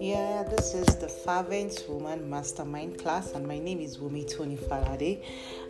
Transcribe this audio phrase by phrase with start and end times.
[0.00, 5.20] Yeah, this is the Fervent Woman Mastermind class, and my name is Wumi Tony Faraday.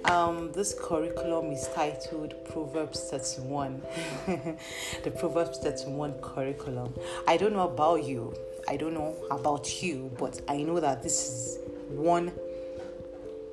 [0.05, 3.81] Um, this curriculum is titled Proverbs 31.
[4.27, 6.93] the Proverbs 31 curriculum.
[7.27, 8.35] I don't know about you,
[8.69, 11.59] I don't know about you, but I know that this is
[11.89, 12.33] one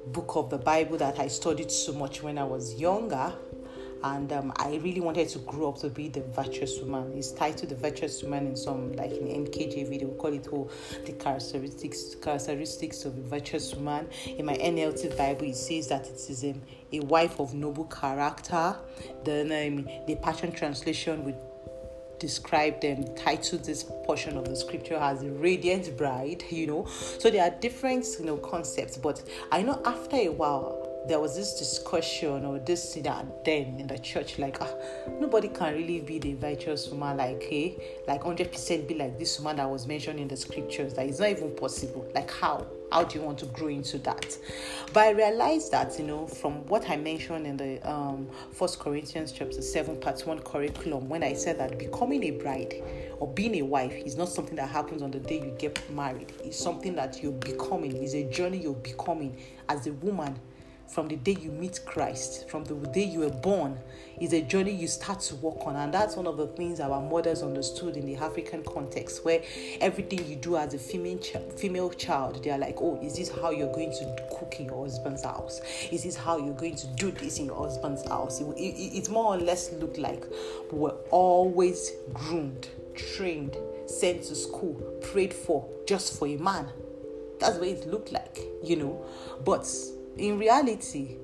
[0.08, 3.34] book of the Bible that I studied so much when I was younger
[4.04, 7.14] and um, I really wanted to grow up to be the virtuous woman.
[7.16, 10.70] It's titled the virtuous woman in some like in NKJV they will call it oh,
[11.06, 14.08] the characteristics characteristics of a virtuous woman.
[14.26, 18.76] In my NLT Bible it says that it is um, a wife of noble character.
[19.24, 21.36] Then um, the Passion Translation would
[22.20, 27.30] described and titled this portion of the scripture as a radiant bride you know so
[27.30, 31.58] there are different you know concepts but i know after a while there was this
[31.58, 34.74] discussion or this that then in the church like ah,
[35.20, 37.78] nobody can really be the virtuous woman like hey
[38.08, 41.30] like 100% be like this woman that was mentioned in the scriptures that is not
[41.30, 42.10] even possible.
[42.14, 42.68] Like how?
[42.92, 44.38] How do you want to grow into that?
[44.94, 49.32] But i realized that you know from what i mentioned in the um first corinthians
[49.32, 52.74] chapter 7 part 1 curriculum when i said that becoming a bride
[53.20, 56.32] or being a wife is not something that happens on the day you get married.
[56.44, 57.96] It's something that you're becoming.
[57.96, 60.40] It's a journey you're becoming as a woman
[60.90, 63.80] from the day you meet Christ, from the day you were born,
[64.20, 65.76] is a journey you start to walk on.
[65.76, 69.42] And that's one of the things our mothers understood in the African context, where
[69.82, 73.52] everything you do as a female, ch- female child, they're like, oh, is this how
[73.52, 75.62] you're going to cook in your husband's house?
[75.92, 78.42] Is this how you're going to do this in your husband's house?
[78.42, 80.26] It, it, it more or less looked like
[80.72, 86.68] we were always groomed, trained, sent to school, prayed for just for a man.
[87.40, 89.06] That's what it looked like, you know.
[89.46, 89.66] But
[90.20, 91.16] in reality,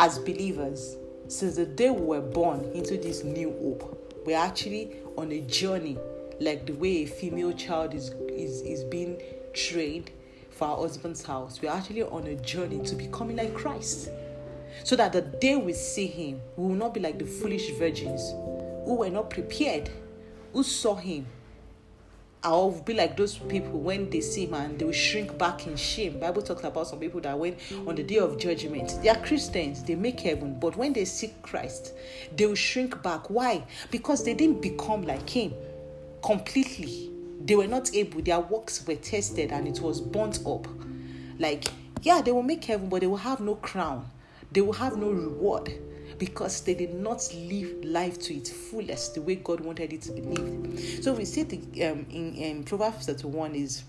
[0.00, 0.96] as believers,
[1.28, 5.98] since the day we were born into this new hope, we're actually on a journey
[6.40, 9.20] like the way a female child is, is, is being
[9.52, 10.10] trained
[10.50, 11.60] for our husband's house.
[11.60, 14.08] We're actually on a journey to becoming like Christ.
[14.84, 18.22] So that the day we see him, we will not be like the foolish virgins
[18.86, 19.90] who were not prepared,
[20.52, 21.26] who saw him
[22.44, 26.18] I'll be like those people when they see man, they will shrink back in shame.
[26.18, 29.84] Bible talks about some people that when on the day of judgment, they are Christians,
[29.84, 31.94] they make heaven, but when they see Christ,
[32.34, 33.30] they will shrink back.
[33.30, 33.62] Why?
[33.92, 35.54] Because they didn't become like him
[36.24, 37.12] completely.
[37.44, 40.66] They were not able, their works were tested and it was burnt up.
[41.38, 41.66] Like,
[42.02, 44.10] yeah, they will make heaven, but they will have no crown,
[44.50, 45.72] they will have no reward
[46.22, 50.12] because they did not live life to its fullest the way God wanted it to
[50.12, 51.02] be lived.
[51.02, 53.82] So we see the, um, in, in Proverbs 31 is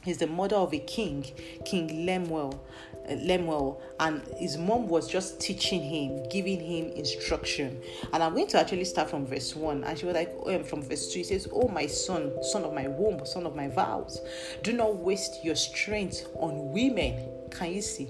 [0.00, 1.26] he's the mother of a king,
[1.66, 2.66] King Lemuel.
[3.06, 7.78] Uh, Lemuel, and his mom was just teaching him, giving him instruction.
[8.14, 9.84] And I'm going to actually start from verse 1.
[9.84, 12.72] And she was like, um, from verse 2, he says, Oh, my son, son of
[12.72, 14.22] my womb, son of my vows,
[14.62, 17.28] do not waste your strength on women.
[17.50, 18.08] Can you see?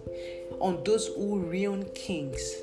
[0.61, 2.63] On those who ruin kings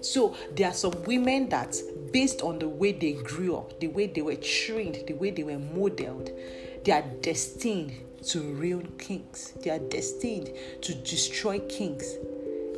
[0.00, 1.76] so there are some women that,
[2.12, 5.42] based on the way they grew up, the way they were trained, the way they
[5.42, 6.30] were modeled,
[6.84, 7.92] they are destined
[8.26, 9.52] to ruin kings.
[9.62, 10.50] They are destined
[10.82, 12.16] to destroy kings.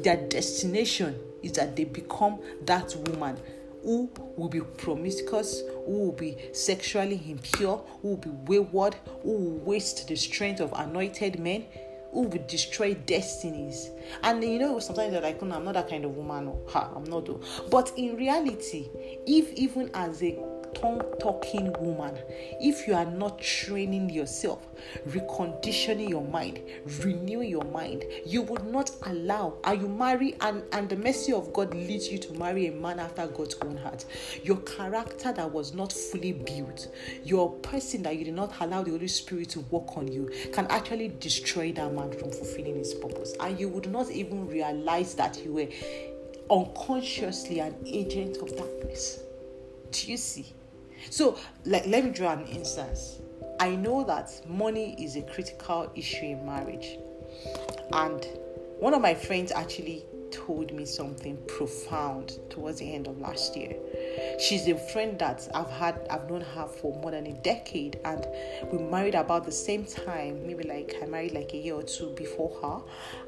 [0.00, 3.38] Their destination is that they become that woman
[3.82, 9.58] who will be promiscuous, who will be sexually impure, who will be wayward, who will
[9.58, 11.64] waste the strength of anointed men,
[12.12, 13.90] who would destroy destinies.
[14.22, 16.48] And you know, sometimes they're like, oh, no, I'm not that kind of woman.
[16.48, 17.26] Or, ha, I'm not.
[17.26, 17.40] Though.
[17.70, 18.88] But in reality,
[19.26, 20.38] if even as a
[20.82, 22.18] tongue talking woman,
[22.60, 24.66] if you are not training yourself,
[25.08, 26.60] reconditioning your mind,
[27.00, 31.52] renewing your mind, you would not allow, and you marry, and, and the mercy of
[31.52, 34.04] God leads you to marry a man after God's own heart.
[34.42, 36.88] Your character that was not fully built,
[37.24, 40.66] your person that you did not allow the Holy Spirit to work on you, can
[40.66, 43.34] actually destroy that man from fulfilling his purpose.
[43.38, 45.68] And you would not even realize that you were
[46.50, 49.20] unconsciously an agent of darkness.
[49.92, 50.46] Do you see?
[51.10, 53.20] So, like, let me draw an instance.
[53.60, 56.96] I know that money is a critical issue in marriage,
[57.92, 58.26] and
[58.78, 63.76] one of my friends actually told me something profound towards the end of last year.
[64.40, 68.26] She's a friend that I've had, I've known her for more than a decade, and
[68.72, 70.46] we married about the same time.
[70.46, 72.82] Maybe like I married like a year or two before her,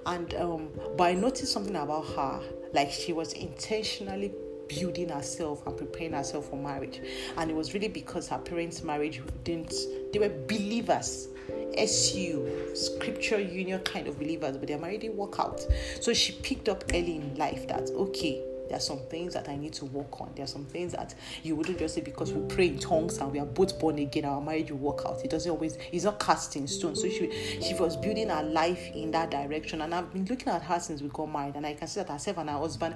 [0.06, 2.40] and um, but I noticed something about her.
[2.72, 4.32] Like she was intentionally
[4.68, 7.00] building herself and preparing herself for marriage.
[7.36, 9.74] And it was really because her parents' marriage didn't,
[10.12, 11.28] they were believers.
[11.76, 15.60] SU, scripture union kind of believers, but their marriage didn't work out.
[16.00, 19.56] So she picked up early in life that, okay, There are some things that I
[19.56, 20.32] need to work on.
[20.34, 23.30] There are some things that you wouldn't just say because we pray in tongues and
[23.30, 25.24] we are both born again, our marriage will work out.
[25.24, 26.96] It doesn't always, it's not cast in stone.
[26.96, 29.82] So she, she was building her life in that direction.
[29.82, 32.08] And I've been looking at her since we got married, and I can see that
[32.08, 32.94] herself and her husband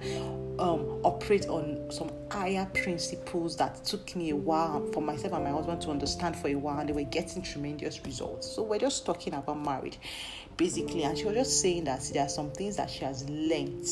[0.59, 5.51] um, operate on some higher principles that took me a while for myself and my
[5.51, 8.51] husband to understand for a while, and they were getting tremendous results.
[8.51, 9.99] So we're just talking about marriage
[10.59, 13.89] basically, and she was just saying that there are some things that she has learned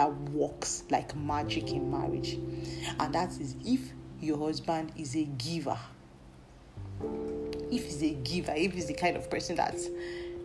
[0.00, 2.38] that works like magic in marriage,
[2.98, 5.78] and that is if your husband is a giver.
[7.70, 9.76] If he's a giver, if he's the kind of person that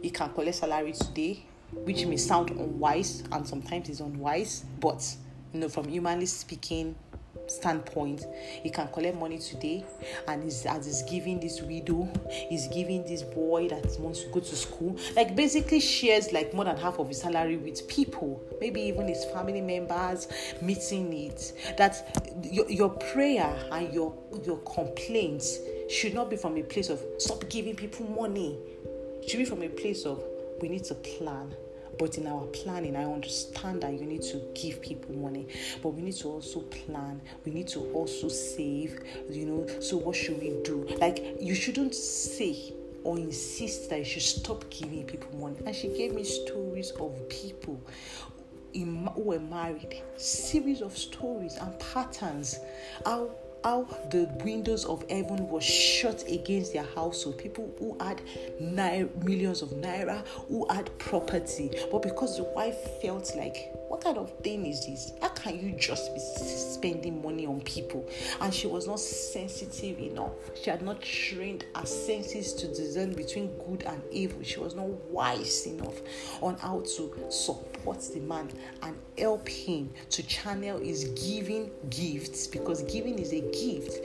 [0.02, 5.16] he can collect salary today, which may sound unwise and sometimes is unwise, but
[5.54, 6.94] you know, from humanly speaking,
[7.48, 8.26] standpoint.
[8.64, 9.84] He can collect money today
[10.28, 12.08] and he's as he's giving this widow
[12.50, 16.66] he's giving this boy that wants to go to school like basically shares like more
[16.66, 18.42] than half of his salary with people.
[18.60, 20.28] Maybe even his family members
[20.62, 21.54] meeting needs.
[21.78, 25.60] That your, your prayer and your your complaints
[25.90, 28.58] should not be from a place of stop giving people money.
[29.22, 30.24] It should be from a place of
[30.62, 31.56] we need to plan
[31.98, 35.48] but in our planning, I understand that you need to give people money,
[35.82, 37.22] but we need to also plan.
[37.46, 39.00] We need to also save,
[39.30, 39.82] you know.
[39.82, 40.88] So, what should we do?
[41.00, 45.58] Like, you shouldn't say or insist that you should stop giving people money.
[45.66, 47.80] And she gave me stories of people
[48.74, 52.60] who were married, series of stories and patterns.
[53.06, 53.30] How
[53.66, 57.36] how the windows of heaven were shut against their household.
[57.40, 58.22] People who had
[58.60, 64.38] millions of naira, who had property, but because the wife felt like, what kind of
[64.40, 65.14] thing is this?
[65.22, 68.08] How can you just be spending money on people?
[68.42, 70.32] And she was not sensitive enough.
[70.62, 74.42] She had not trained her senses to discern between good and evil.
[74.44, 76.02] She was not wise enough
[76.42, 78.50] on how to support the man
[78.82, 84.00] and help him to channel his giving gifts because giving is a gift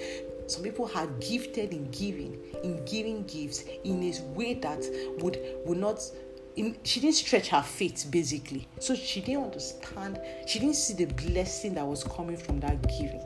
[0.51, 4.85] some people are gifted in giving in giving gifts in a way that
[5.21, 6.03] would would not
[6.57, 8.69] she didn't stretch her faith basically.
[8.79, 13.23] So she didn't understand she didn't see the blessing that was coming from that giving.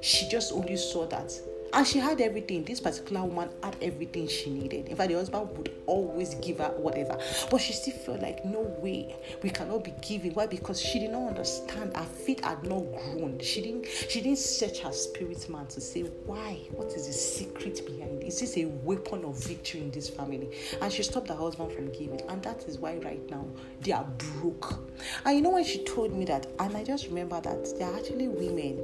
[0.00, 1.32] She just only saw that
[1.76, 2.64] and she had everything.
[2.64, 4.88] This particular woman had everything she needed.
[4.88, 7.18] In fact, the husband would always give her whatever.
[7.50, 10.32] But she still felt like, no way, we cannot be giving.
[10.32, 10.46] Why?
[10.46, 11.94] Because she did not understand.
[11.94, 13.38] Her feet had not grown.
[13.42, 16.60] She didn't she didn't search her spirit man to say, why?
[16.70, 18.26] What is the secret behind it?
[18.26, 20.48] Is this a weapon of victory in this family?
[20.80, 22.22] And she stopped her husband from giving.
[22.30, 23.46] And that is why right now
[23.82, 24.06] they are
[24.40, 24.78] broke.
[25.26, 27.98] And you know when she told me that, and I just remember that there are
[27.98, 28.80] actually women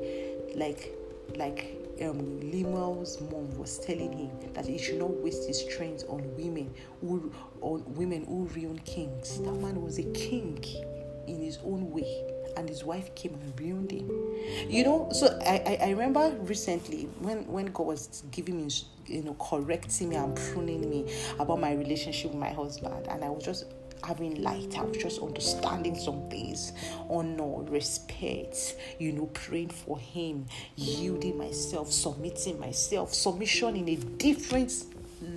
[0.55, 0.93] like
[1.37, 6.23] like um, Lemuel's mom was telling him that he should not waste his strength on
[6.37, 9.39] women who on women who ruin kings.
[9.41, 10.63] That man was a king
[11.27, 12.25] in his own way
[12.57, 14.11] and his wife came and ruined him.
[14.69, 18.71] You know, so I, I, I, remember recently when, when God was giving me,
[19.07, 23.31] you know, correcting me and pruning me about my relationship with my husband, and I
[23.31, 23.65] was just
[24.05, 24.77] having light.
[24.79, 26.73] I was just understanding some things,
[27.09, 30.47] honor, respect, you know, praying for Him,
[30.77, 34.73] yielding myself, submitting myself, submission in a different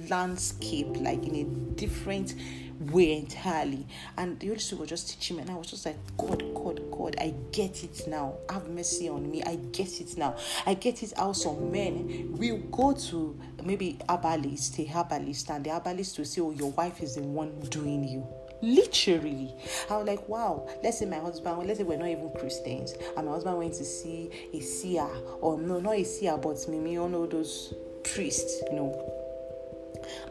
[0.09, 1.43] landscape, like in a
[1.75, 2.35] different
[2.79, 3.85] way entirely.
[4.17, 6.81] And the Holy Spirit was just teaching me, and I was just like, God, God,
[6.91, 8.35] God, I get it now.
[8.49, 9.43] Have mercy on me.
[9.43, 10.35] I get it now.
[10.65, 15.71] I get it how some men will go to maybe herbalist, a herbalist, and the
[15.71, 18.25] herbalist will say, Oh, your wife is the one doing you
[18.61, 19.53] Literally.
[19.89, 23.25] I was like, wow, let's say my husband, let's say we're not even Christians, and
[23.25, 25.07] my husband went to see a seer,
[25.41, 29.11] or no, not a seer, but maybe you know those priests, you know.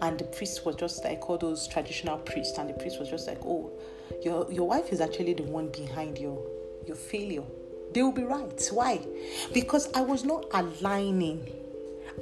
[0.00, 3.26] And the priest was just like all those traditional priests, and the priest was just
[3.26, 3.70] like, oh,
[4.22, 6.38] your your wife is actually the one behind your
[6.86, 7.44] your failure.
[7.92, 8.68] They will be right.
[8.72, 9.00] Why?
[9.52, 11.48] Because I was not aligning.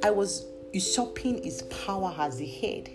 [0.03, 2.89] I was usurping his power as the head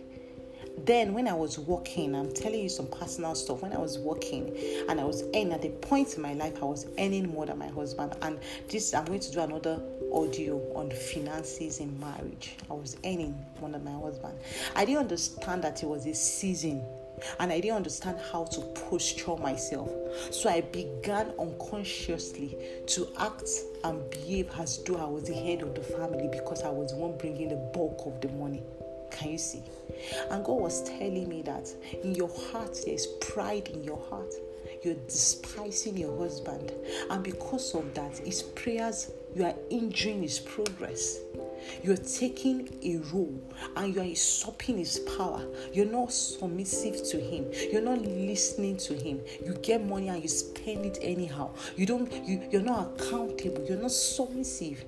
[0.87, 3.63] then when I was working, I'm telling you some personal stuff.
[3.63, 4.57] When I was working
[4.89, 7.59] and I was earning at a point in my life, I was earning more than
[7.59, 8.17] my husband.
[8.23, 9.81] And this I'm going to do another
[10.13, 12.57] audio on finances in marriage.
[12.71, 14.39] I was earning more than my husband.
[14.75, 16.85] I didn't understand that it was a season
[17.41, 19.91] and I didn't understand how to posture myself.
[20.31, 22.57] So I began unconsciously
[22.87, 23.49] to act
[23.85, 26.99] and behave as though I was the head of the family because I was the
[26.99, 28.63] one bringing the bulk of the money.
[29.11, 29.63] Can you see?
[30.31, 31.69] And God was telling me that
[32.03, 34.33] in your heart, there's pride in your heart.
[34.83, 36.73] You're despising your husband.
[37.11, 41.19] And because of that, his prayers, you are injuring his progress.
[41.83, 43.41] You're taking a role
[43.77, 45.45] and you're usurping his power.
[45.73, 47.51] You're not submissive to him.
[47.73, 49.21] You're not listening to him.
[49.45, 51.51] You get money and you spend it anyhow.
[51.77, 53.65] You don't you, you're not accountable.
[53.69, 54.85] You're not submissive.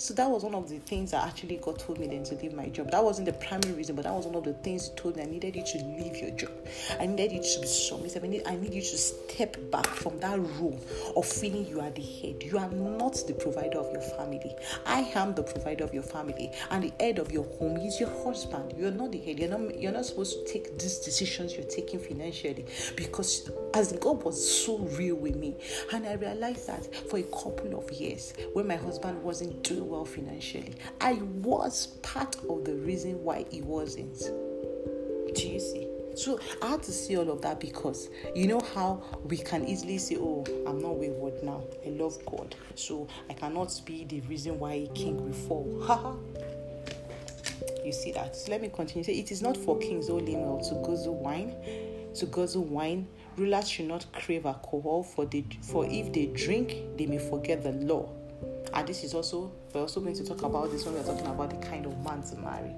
[0.00, 2.52] So that was one of the things that actually God told me then to leave
[2.52, 2.92] my job.
[2.92, 5.24] That wasn't the primary reason, but that was one of the things He told me.
[5.24, 6.52] I needed you to leave your job.
[7.00, 8.22] I needed you to be submissive.
[8.22, 10.80] I need, I need you to step back from that role
[11.16, 12.44] of feeling you are the head.
[12.44, 14.54] You are not the provider of your family.
[14.86, 18.10] I am the provider of your family, and the head of your home is your
[18.22, 18.74] husband.
[18.78, 19.40] You're not the head.
[19.40, 19.80] You're not.
[19.80, 24.78] You're not supposed to take these decisions you're taking financially because as God was so
[24.78, 25.56] real with me,
[25.92, 30.04] and I realized that for a couple of years when my husband wasn't doing well
[30.04, 30.74] financially.
[31.00, 34.18] I was part of the reason why he wasn't.
[35.34, 35.88] Do you see?
[36.14, 39.98] So I had to see all of that because you know how we can easily
[39.98, 41.62] say, Oh, I'm not wayward now.
[41.86, 42.56] I love God.
[42.74, 45.82] So I cannot be the reason why king will fall.
[45.86, 46.14] Haha.
[47.84, 48.34] you see that?
[48.34, 49.04] So let me continue.
[49.04, 51.54] Say it is not for kings only to guzzle wine,
[52.16, 53.06] to guzzle wine.
[53.36, 57.70] Rulers should not crave alcohol, for they, for if they drink, they may forget the
[57.70, 58.17] law
[58.74, 61.50] and this is also we're also going to talk about this when we're talking about
[61.50, 62.72] the kind of man to marry.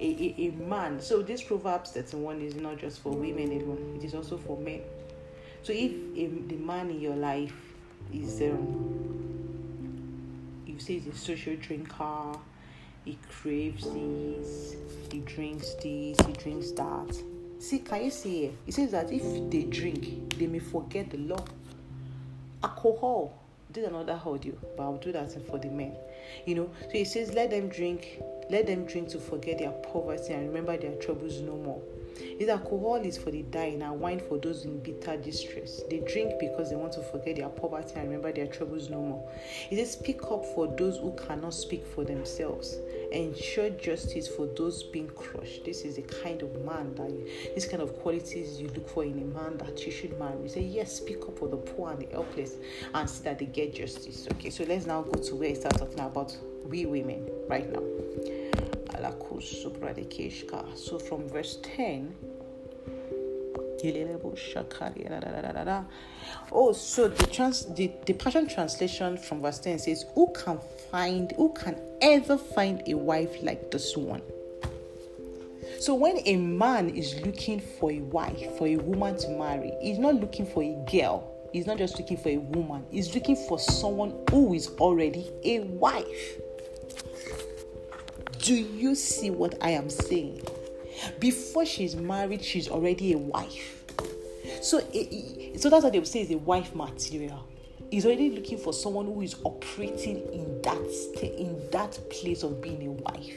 [0.00, 1.00] A, a, a man.
[1.00, 3.94] So this proverbs 31 is not just for women alone.
[3.96, 4.80] It is also for men.
[5.62, 7.54] So if a, the man in your life
[8.12, 9.04] is um
[10.66, 12.38] you say he's a social drinker
[13.04, 14.76] he craves this
[15.10, 17.16] he drinks this he drinks that.
[17.58, 21.44] See can you see it says that if they drink they may forget the law.
[22.62, 23.43] Alcohol
[23.74, 25.96] did another audio, but I'll do that for the men.
[26.46, 30.32] You know, so he says, let them drink, let them drink to forget their poverty
[30.32, 31.82] and remember their troubles no more.
[32.38, 35.82] His alcohol is for the dying and wine for those in bitter distress.
[35.90, 39.28] They drink because they want to forget their poverty and remember their troubles no more.
[39.68, 42.76] He says, Speak up for those who cannot speak for themselves.
[43.14, 45.64] Ensure justice for those being crushed.
[45.64, 49.04] This is the kind of man that you, this kind of qualities you look for
[49.04, 50.42] in a man that you should marry.
[50.42, 52.56] You say, Yes, speak up for the poor and the helpless
[52.92, 54.26] and see that they get justice.
[54.32, 57.82] Okay, so let's now go to where he starts talking about we women right now.
[60.74, 62.14] So from verse 10,
[66.52, 70.60] Oh, so the trans the, the Passion translation from verse 10 says, Who can
[70.90, 74.22] find, who can ever find a wife like this one?
[75.80, 79.98] So when a man is looking for a wife, for a woman to marry, he's
[79.98, 81.30] not looking for a girl.
[81.52, 82.84] He's not just looking for a woman.
[82.90, 86.38] He's looking for someone who is already a wife.
[88.38, 90.42] Do you see what I am saying?
[91.18, 93.84] Before she's married, she's already a wife.
[94.62, 97.46] So, so that's what they would say is a wife material.
[97.90, 100.78] He's already looking for someone who is operating in that
[101.22, 103.34] in that place of being a wife.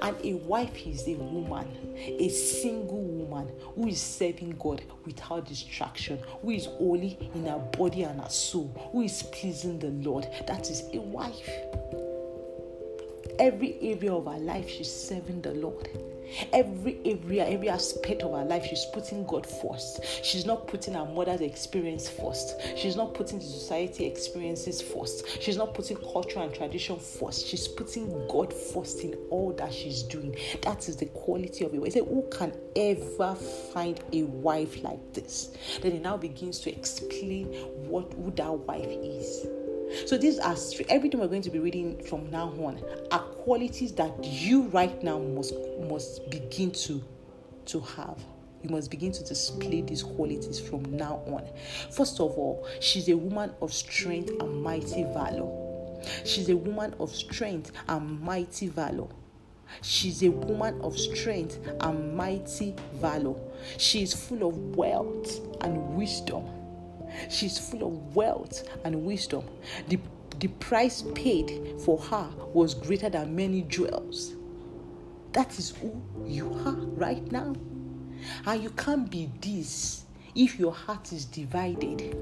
[0.00, 6.20] And a wife is a woman, a single woman who is serving God without distraction,
[6.40, 10.28] who is holy in her body and her soul, who is pleasing the Lord.
[10.46, 11.48] That is a wife
[13.38, 15.88] every area of our life she's serving the lord.
[16.52, 20.00] Every area every aspect of her life she's putting god first.
[20.24, 22.54] She's not putting her mother's experience first.
[22.76, 25.42] She's not putting the society experiences first.
[25.42, 27.46] She's not putting culture and tradition first.
[27.46, 30.36] She's putting god first in all that she's doing.
[30.62, 31.80] That is the quality of it.
[31.80, 31.94] wife.
[31.94, 33.34] Who can ever
[33.74, 35.50] find a wife like this?
[35.82, 37.46] Then he now begins to explain
[37.88, 39.46] what who that wife is
[40.06, 40.56] so these are
[40.88, 45.18] everything we're going to be reading from now on are qualities that you right now
[45.18, 45.54] must
[45.88, 47.02] must begin to
[47.66, 48.18] to have.
[48.62, 51.44] You must begin to display these qualities from now on.
[51.90, 55.50] First of all, she's a woman of strength and mighty valor.
[56.24, 59.08] She's a woman of strength and mighty valor.
[59.80, 63.34] She's a woman of strength and mighty valor.
[63.78, 66.44] She is full of wealth and wisdom.
[67.28, 69.44] She's full of wealth and wisdom.
[69.88, 69.98] The,
[70.38, 74.34] the price paid for her was greater than many jewels.
[75.32, 77.54] That is who you are right now.
[78.46, 80.04] And you can't be this
[80.34, 82.16] if your heart is divided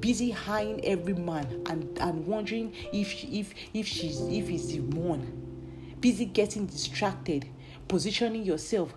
[0.00, 5.96] busy eyeing every man and, and wondering if if if she's if he's the one
[6.00, 7.46] busy getting distracted
[7.88, 8.94] positioning yourself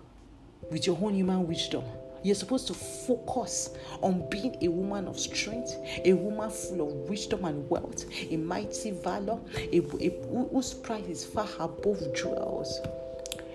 [0.70, 1.82] with your own human wisdom
[2.22, 3.70] you're supposed to focus
[4.02, 8.90] on being a woman of strength, a woman full of wisdom and wealth, a mighty
[8.90, 10.10] valor, a, a,
[10.52, 12.80] whose pride is far above jewels.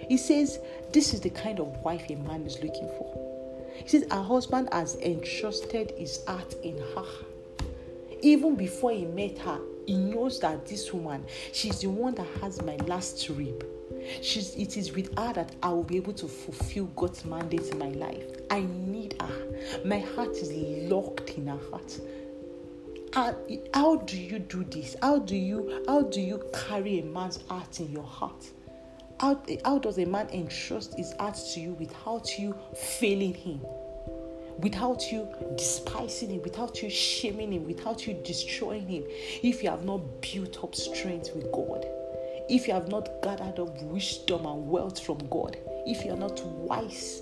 [0.08, 0.60] He says,
[0.92, 3.72] This is the kind of wife a man is looking for.
[3.76, 7.06] He says, Her husband has entrusted his heart in her.
[8.22, 12.62] Even before he met her, He knows that this woman, she's the one that has
[12.62, 13.64] my last rib.
[14.22, 17.78] She's, it is with her that I will be able to fulfill God's mandate in
[17.78, 18.24] my life.
[18.50, 19.82] I need her.
[19.86, 20.52] My heart is
[20.92, 22.00] locked in her heart.
[23.14, 23.36] How,
[23.74, 24.96] how do you do this?
[25.02, 28.46] How do you how do you carry a man's heart in your heart?
[29.20, 33.62] How, how does a man entrust his heart to you without you failing him?
[34.60, 39.04] Without you despising him, without you shaming him, without you destroying him,
[39.44, 41.86] if you have not built up strength with God,
[42.48, 46.44] if you have not gathered up wisdom and wealth from God, if you are not
[46.46, 47.22] wise,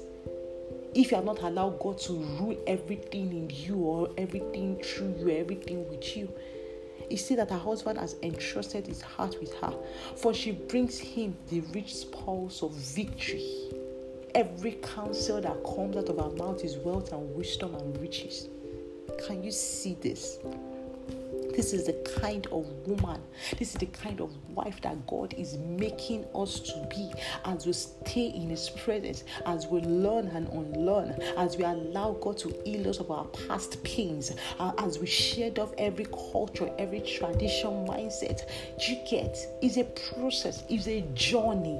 [0.94, 5.30] if you are not allowed God to rule everything in you or everything through you,
[5.30, 6.32] everything with you,
[7.10, 9.74] you see that her husband has entrusted his heart with her,
[10.15, 13.70] for she brings him the rich spoils of victory.
[14.36, 18.50] Every counsel that comes out of her mouth is wealth and wisdom and riches.
[19.27, 20.39] Can you see this?
[21.55, 23.22] This is the kind of woman,
[23.60, 27.12] this is the kind of wife that God is making us to be
[27.45, 32.38] as we stay in His presence, as we learn and unlearn, as we allow God
[32.39, 37.01] to heal us of our past pains, uh, as we shed off every culture, every
[37.01, 38.50] tradition mindset.
[38.88, 39.83] You get, is a
[40.15, 41.79] process, it's a journey.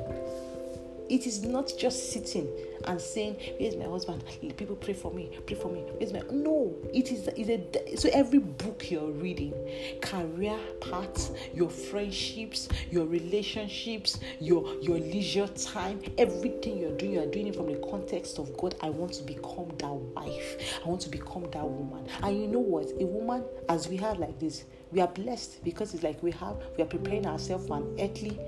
[1.13, 2.50] It is not just sitting
[2.86, 4.24] and saying, Where's my husband?
[4.58, 5.82] People pray for me, pray for me.
[5.98, 6.74] Where's my no?
[6.91, 9.53] It is is a so every book you're reading,
[10.01, 17.46] career paths, your friendships, your relationships, your your leisure time, everything you're doing, you're doing
[17.46, 18.74] it from the context of God.
[18.82, 20.79] I want to become that wife.
[20.84, 22.08] I want to become that woman.
[22.24, 22.89] And you know what?
[23.00, 26.58] A woman, as we have like this, we are blessed because it's like we have
[26.75, 28.39] we are preparing ourselves for an earthly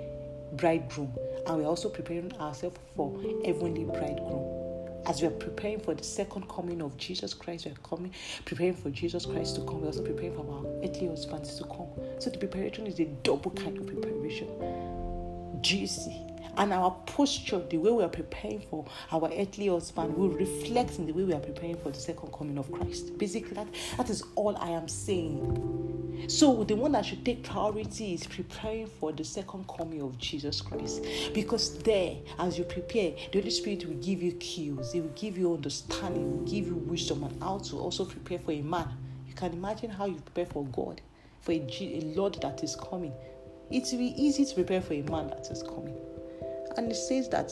[0.58, 1.16] bridegroom
[1.48, 3.12] and we're also preparing ourselves for
[3.46, 4.56] heavenly bridegroom
[5.08, 8.12] as we are preparing for the second coming of Jesus Christ, we are coming,
[8.44, 9.82] preparing for Jesus Christ to come.
[9.82, 11.90] We're also preparing for our earthly husbands to come.
[12.18, 14.48] So the preparation is a double kind of preparation.
[15.66, 16.22] Juicy.
[16.58, 21.08] And our posture, the way we are preparing for our earthly husband, will reflect in
[21.08, 23.18] the way we are preparing for the second coming of Christ.
[23.18, 23.68] Basically, that,
[23.98, 26.28] that is all I am saying.
[26.28, 30.62] So, the one that should take priority is preparing for the second coming of Jesus
[30.62, 31.04] Christ.
[31.34, 35.40] Because there, as you prepare, the Holy Spirit will give you cues, He will give
[35.40, 38.88] you understanding, will give you wisdom on how to also prepare for a man.
[39.28, 41.02] You can imagine how you prepare for God,
[41.42, 43.14] for a Lord that is coming.
[43.72, 45.98] It will be easy to prepare for a man that is coming.
[46.78, 47.52] And it says that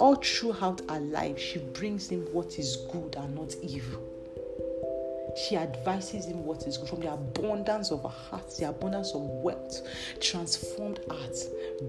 [0.00, 4.02] all throughout her life, she brings him what is good and not evil.
[5.36, 9.22] She advises him what is good from the abundance of her heart, the abundance of
[9.22, 9.82] wealth,
[10.20, 11.36] transformed heart,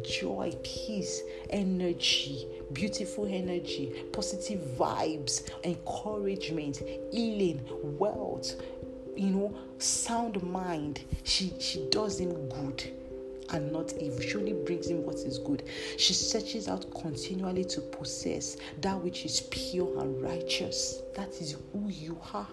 [0.04, 6.82] joy, peace, energy, beautiful energy, positive vibes, encouragement,
[7.12, 7.62] healing,
[8.00, 8.56] wealth,
[9.16, 11.02] you know, sound mind.
[11.24, 12.84] She she does him good
[13.52, 14.22] and not evil.
[14.22, 15.64] She only brings him what is good.
[15.98, 21.02] She searches out continually to possess that which is pure and righteous.
[21.16, 22.48] That is who you are.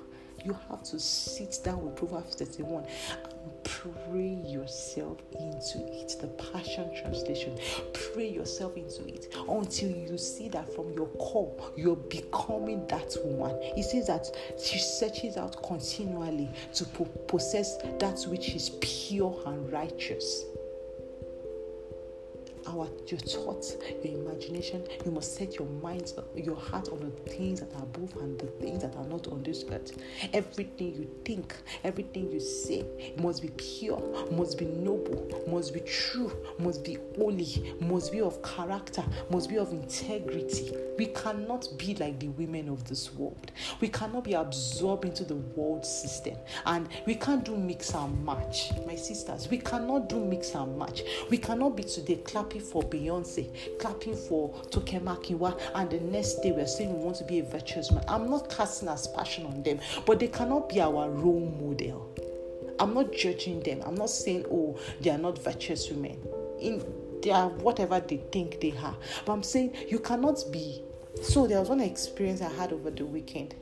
[0.44, 6.16] You have to sit down with Proverbs 31 and pray yourself into it.
[6.20, 7.56] The Passion Translation.
[8.12, 13.56] Pray yourself into it until you see that from your core you're becoming that woman.
[13.76, 14.26] It says that
[14.60, 16.84] she searches out continually to
[17.28, 20.44] possess that which is pure and righteous
[22.66, 24.84] our your thoughts, your imagination.
[25.04, 28.46] You must set your mind, your heart on the things that are above and the
[28.46, 29.96] things that are not on this earth.
[30.32, 32.84] Everything you think, everything you say
[33.18, 34.00] must be pure,
[34.32, 39.58] must be noble, must be true, must be holy, must be of character, must be
[39.58, 40.74] of integrity.
[40.98, 43.50] We cannot be like the women of this world.
[43.80, 48.70] We cannot be absorbed into the world system, and we can't do mix and match.
[48.86, 51.02] My sisters, we cannot do mix and match.
[51.30, 56.52] We cannot be today clapping for Beyonce, clapping for Toke Makinwa, and the next day
[56.52, 58.04] we're saying we want to be a virtuous man.
[58.08, 62.08] I'm not casting aspersion on them, but they cannot be our role model.
[62.78, 63.82] I'm not judging them.
[63.86, 66.18] I'm not saying, oh, they are not virtuous women.
[66.60, 66.84] In
[67.22, 68.96] they are whatever they think they are.
[69.24, 70.82] But I'm saying you cannot be.
[71.22, 73.54] So there was one experience I had over the weekend.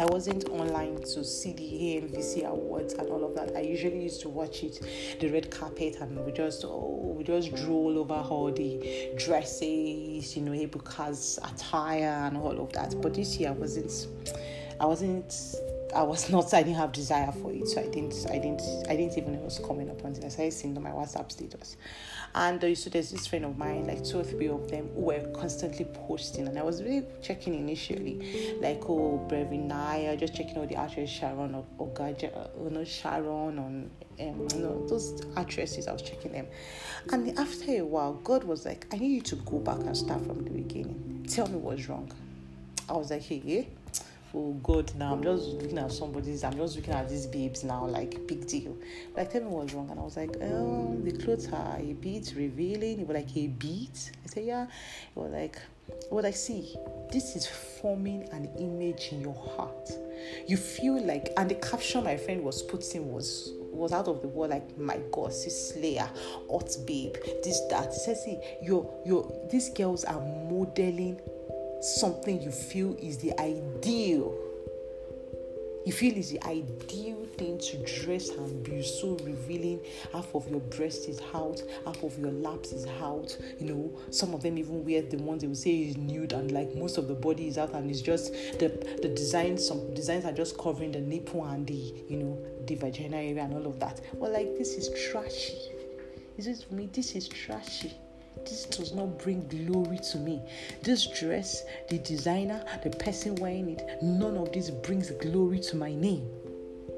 [0.00, 3.56] I wasn't online to see the AMVC awards and all of that.
[3.56, 4.80] I usually used to watch it,
[5.18, 10.42] the red carpet, and we just oh we just drool over all the dresses, you
[10.42, 12.94] know, Ebuka's attire and all of that.
[13.02, 14.06] But this year I wasn't,
[14.80, 15.34] I wasn't,
[15.96, 16.54] I was not.
[16.54, 18.14] I didn't have desire for it, so I didn't.
[18.30, 18.62] I didn't.
[18.88, 21.32] I didn't even know it was coming up until I started seeing on my WhatsApp
[21.32, 21.76] status.
[22.34, 25.02] And uh, so there's this friend of mine, like two or three of them, who
[25.02, 29.68] were constantly posting, and I was really checking initially, like oh, Brevin
[30.18, 34.48] just checking out the actress Sharon or, or Gaja, uh, you know, Sharon on um,
[34.52, 36.46] you know, those actresses, I was checking them.
[37.12, 40.24] And after a while, God was like, I need you to go back and start
[40.26, 41.26] from the beginning.
[41.28, 42.10] Tell me what's wrong.
[42.88, 43.68] I was like, hey,
[44.34, 47.86] Oh God, now I'm just looking at somebody's, I'm just looking at these babes now,
[47.86, 48.76] like big deal.
[49.16, 49.88] Like, tell me what's wrong.
[49.90, 53.00] And I was like, oh, the clothes are a bit revealing.
[53.00, 54.12] It was like a beat.
[54.24, 54.64] I said, yeah.
[54.64, 55.58] It was like,
[56.10, 56.76] what I see,
[57.10, 59.90] this is forming an image in your heart.
[60.46, 64.28] You feel like, and the caption my friend was putting was was out of the
[64.28, 66.10] world like my god sis slayer
[66.50, 67.14] hot babe
[67.44, 71.20] this that says see your your these girls are modeling
[71.80, 74.36] something you feel is the ideal
[75.88, 79.80] you feel is the ideal thing to dress and be so revealing.
[80.12, 83.34] Half of your breast is out, half of your laps is out.
[83.58, 86.52] You know, some of them even wear the ones they will say is nude, and
[86.52, 88.68] like most of the body is out, and it's just the
[89.00, 89.66] the designs.
[89.66, 93.54] Some designs are just covering the nipple and the you know the vagina area and
[93.54, 94.02] all of that.
[94.12, 95.56] Well, like this is trashy.
[96.36, 96.90] Is for me?
[96.92, 97.94] This is trashy
[98.44, 100.42] this does not bring glory to me.
[100.82, 105.94] This dress, the designer, the person wearing it, none of this brings glory to my
[105.94, 106.28] name.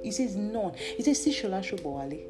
[0.02, 0.72] He says none.
[0.74, 2.26] He says, Sishola Sobowale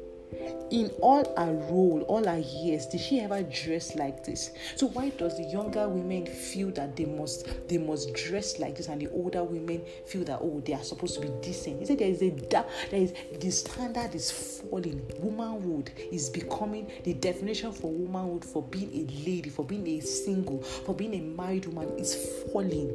[0.71, 4.51] in all her role, all her years, did she ever dress like this?
[4.75, 8.87] So why does the younger women feel that they must they must dress like this,
[8.87, 11.79] and the older women feel that oh they are supposed to be decent?
[11.79, 15.01] He said there is a there is the standard is falling.
[15.19, 20.61] Womanhood is becoming the definition for womanhood for being a lady, for being a single,
[20.61, 22.89] for being a married woman is falling.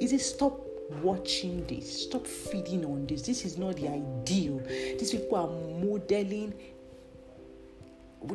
[0.00, 0.60] Is it stop
[1.00, 2.04] watching this.
[2.04, 3.22] Stop feeding on this.
[3.22, 4.60] This is not the ideal.
[4.68, 5.48] These people are
[5.80, 6.54] modeling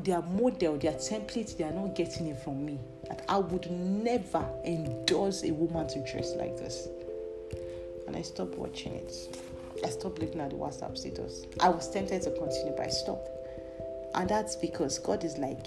[0.04, 2.80] their model, their template, they are not getting it from me.
[3.08, 6.88] That I would never endorse a woman to dress like this.
[8.08, 9.13] And I stopped watching it.
[9.84, 11.45] I stopped looking at the WhatsApp status.
[11.60, 13.30] I was tempted to continue, but I stopped.
[14.15, 15.65] And that's because God is like,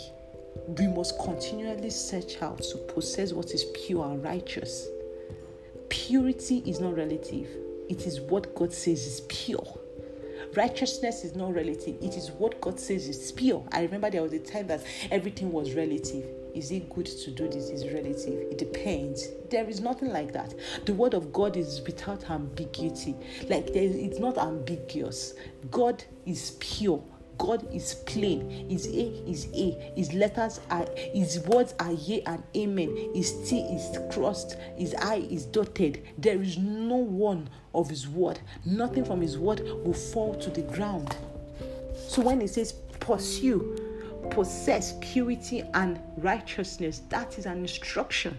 [0.67, 4.89] we must continually search out to possess what is pure and righteous.
[5.89, 7.49] Purity is not relative,
[7.89, 9.80] it is what God says is pure.
[10.57, 13.65] Righteousness is not relative, it is what God says is pure.
[13.71, 16.27] I remember there was a time that everything was relative.
[16.55, 17.71] Is it good to do this?
[17.71, 18.51] Is relative.
[18.51, 19.29] It depends.
[19.51, 20.53] There is nothing like that.
[20.85, 23.15] The word of God is without ambiguity.
[23.49, 25.35] Like it's not ambiguous.
[25.71, 27.05] God is pure.
[27.41, 28.69] God is plain.
[28.69, 29.93] His A is A.
[29.97, 32.95] His letters are, his words are yea and amen.
[33.15, 34.59] His T is crossed.
[34.77, 36.07] His I is dotted.
[36.19, 38.41] There is no one of his word.
[38.67, 41.17] Nothing from his word will fall to the ground.
[42.09, 43.75] So when he says pursue,
[44.31, 48.39] possess purity and righteousness, that is an instruction.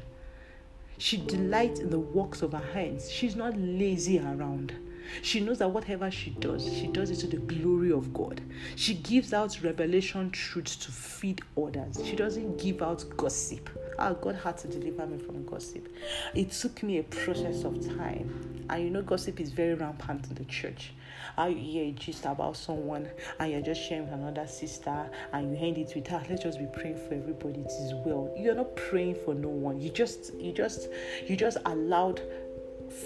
[1.00, 3.10] She delights in the works of her hands.
[3.10, 4.74] She's not lazy around.
[5.22, 8.42] She knows that whatever she does, she does it to the glory of God.
[8.76, 12.00] She gives out revelation truths to feed others.
[12.06, 13.70] She doesn't give out gossip.
[14.00, 15.88] Ah, God had to deliver me from gossip.
[16.34, 18.66] It took me a process of time.
[18.70, 20.94] And you know, gossip is very rampant in the church.
[21.36, 25.52] How you hear a gist about someone and you're just sharing with another sister and
[25.52, 26.24] you hand it with her.
[26.30, 27.62] Let's just be praying for everybody.
[27.62, 28.34] It is well.
[28.38, 29.80] You're not praying for no one.
[29.80, 30.90] You just you just
[31.28, 32.22] you just allowed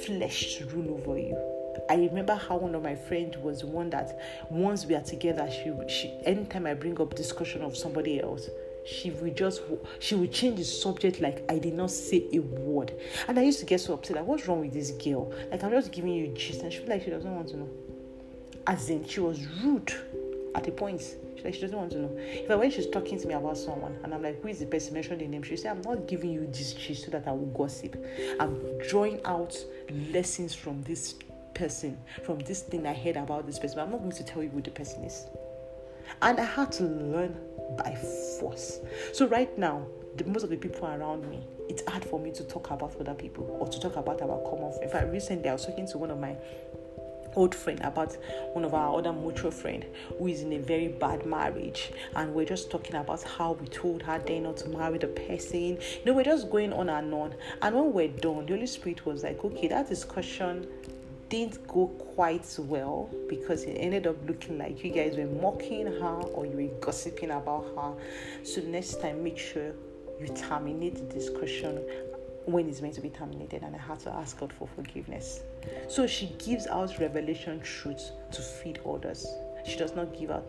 [0.06, 1.55] flesh to rule over you
[1.89, 5.71] I remember how one of my friends was one that once we are together, she
[5.88, 8.49] she anytime I bring up discussion of somebody else,
[8.85, 9.61] she would just
[9.99, 12.93] she would change the subject like I did not say a word.
[13.27, 14.17] And I used to get so upset.
[14.17, 15.33] Like, what's wrong with this girl?
[15.51, 17.69] Like I'm just giving you gist, and she feel like she doesn't want to know.
[18.67, 19.93] As in, she was rude
[20.55, 21.01] at a point.
[21.35, 22.11] She like she doesn't want to know.
[22.17, 24.65] If I when she's talking to me about someone and I'm like, who is the
[24.65, 24.93] person?
[24.93, 25.43] Mention the name.
[25.43, 28.03] She say, I'm not giving you this gist so that I will gossip.
[28.39, 29.57] I'm drawing out
[30.11, 31.15] lessons from this
[31.56, 33.80] person, from this thing I heard about this person.
[33.80, 35.26] I'm not going to tell you who the person is.
[36.22, 37.36] And I had to learn
[37.78, 37.96] by
[38.39, 38.80] force.
[39.13, 39.86] So right now,
[40.18, 43.15] the, most of the people around me, it's hard for me to talk about other
[43.15, 44.84] people or to talk about our common friend.
[44.84, 46.36] In fact, recently I was talking to one of my
[47.36, 48.15] old friend about
[48.54, 49.86] one of our other mutual friend
[50.18, 54.02] who is in a very bad marriage and we're just talking about how we told
[54.02, 57.36] her then not to marry the person you know we're just going on and on
[57.62, 60.65] and when we're done the holy spirit was like okay that discussion
[61.29, 66.21] didn't go quite well because it ended up looking like you guys were mocking her
[66.33, 68.43] or you were gossiping about her.
[68.43, 69.73] So next time, make sure
[70.19, 71.83] you terminate the discussion
[72.45, 75.41] when it's meant to be terminated, and I had to ask God for forgiveness.
[75.88, 79.25] So she gives out revelation truths to feed others.
[79.65, 80.45] She does not give out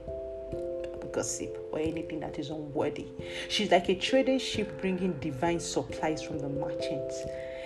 [1.12, 3.06] gossip or anything that is unworthy.
[3.48, 7.22] She's like a trading ship bringing divine supplies from the merchants.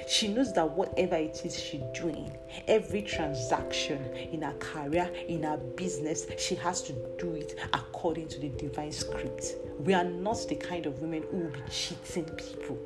[0.07, 2.37] She knows that whatever it is she's doing,
[2.67, 8.41] every transaction in her career, in her business, she has to do it according to
[8.41, 9.57] the divine script.
[9.79, 12.79] We are not the kind of women who will be cheating people.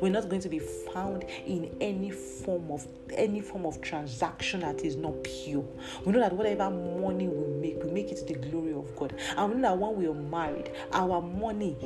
[0.00, 4.82] We're not going to be found in any form of any form of transaction that
[4.82, 5.64] is not pure.
[6.04, 9.14] We know that whatever money we make, we make it to the glory of God.
[9.36, 11.76] And we know that when we are married, our money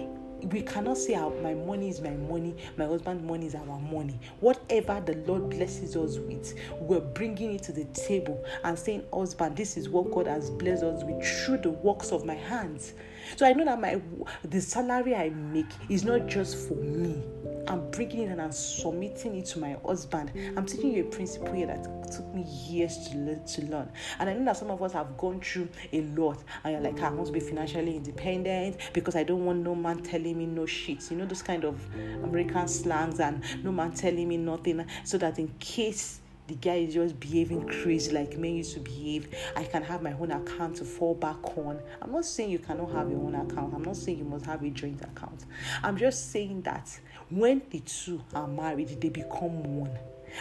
[0.50, 4.18] we cannot say our, my money is my money, my husband's money is our money.
[4.40, 9.56] Whatever the Lord blesses us with, we're bringing it to the table and saying, Husband,
[9.56, 12.94] this is what God has blessed us with through the works of my hands.
[13.36, 14.00] So I know that my
[14.42, 17.22] the salary I make is not just for me.
[17.66, 20.32] I'm bringing it and I'm submitting it to my husband.
[20.56, 23.90] I'm teaching you a principle here that took me years to learn, to learn.
[24.18, 26.42] And I know that some of us have gone through a lot.
[26.62, 29.74] And you're like, ah, I want to be financially independent because I don't want no
[29.74, 31.10] man telling me no shit.
[31.10, 31.80] You know those kind of
[32.22, 34.84] American slangs and no man telling me nothing.
[35.04, 39.34] So that in case the guy is just behaving crazy like men used to behave.
[39.56, 41.80] I can have my own account to fall back on.
[42.02, 43.74] I'm not saying you cannot have your own account.
[43.74, 45.46] I'm not saying you must have a joint account.
[45.82, 46.98] I'm just saying that
[47.30, 49.98] when the two are married, they become one.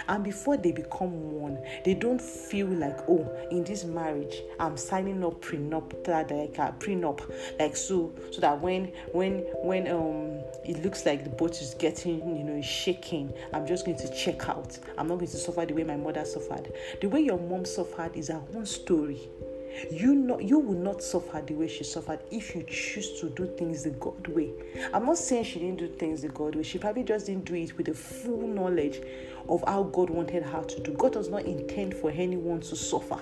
[0.08, 5.24] And before they become one, they don't feel like, oh, in this marriage, I'm signing
[5.24, 7.22] up prenup, like a prenup,
[7.60, 12.36] like so, so that when when when um it looks like the boat is getting,
[12.38, 14.78] you know, shaking, I'm just going to check out.
[14.98, 16.72] I'm not going to suffer the way my mother suffered.
[17.02, 19.30] The way your mom suffered is her own story.
[19.92, 23.48] You know, you will not suffer the way she suffered if you choose to do
[23.58, 24.52] things the God way.
[24.94, 26.64] I'm not saying she didn't do things the God way.
[26.64, 29.02] She probably just didn't do it with the full knowledge
[29.50, 30.92] of how God wanted her to do.
[30.94, 33.20] God does not intend for anyone to suffer.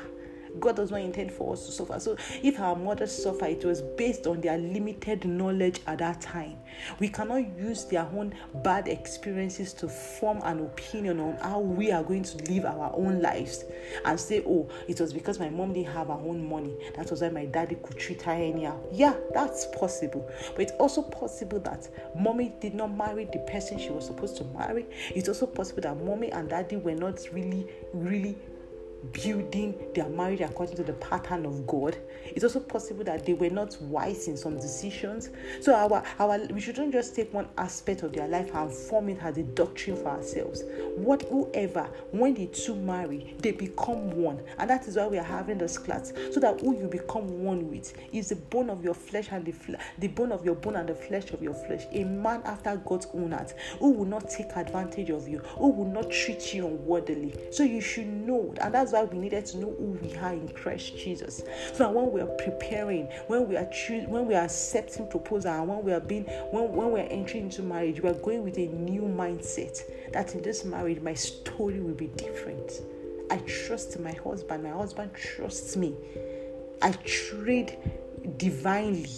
[0.59, 1.99] God does not intend for us to suffer.
[1.99, 6.57] So if our mothers suffer, it was based on their limited knowledge at that time.
[6.99, 8.33] We cannot use their own
[8.63, 13.21] bad experiences to form an opinion on how we are going to live our own
[13.21, 13.65] lives
[14.05, 16.75] and say, oh, it was because my mom didn't have her own money.
[16.95, 18.79] That was why my daddy could treat her anyhow.
[18.91, 20.29] Yeah, that's possible.
[20.53, 21.87] But it's also possible that
[22.17, 24.85] mommy did not marry the person she was supposed to marry.
[25.15, 28.37] It's also possible that mommy and daddy were not really, really
[29.11, 31.97] building their marriage according to the pattern of God.
[32.25, 35.29] It's also possible that they were not wise in some decisions.
[35.59, 39.19] So our our we shouldn't just take one aspect of their life and form it
[39.21, 40.63] as a doctrine for ourselves.
[40.95, 44.41] What whoever, when the two marry, they become one.
[44.57, 46.13] And that is why we are having this class.
[46.31, 49.51] So that who you become one with is the bone of your flesh and the
[49.51, 51.83] fle- the bone of your bone and the flesh of your flesh.
[51.91, 55.91] A man after God's own heart who will not take advantage of you, who will
[55.91, 57.33] not treat you unworthily.
[57.51, 60.47] So you should know, and that's why we needed to know who we are in
[60.49, 61.43] Christ Jesus.
[61.73, 65.51] So that when we are preparing, when we are choosing, when we are accepting proposal,
[65.51, 68.43] and when we are being, when, when we are entering into marriage, we are going
[68.43, 69.79] with a new mindset
[70.13, 72.81] that in this marriage, my story will be different.
[73.29, 75.95] I trust my husband, my husband trusts me.
[76.81, 77.77] I trade
[78.37, 79.09] divinely